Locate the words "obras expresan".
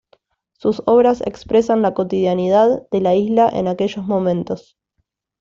0.87-1.83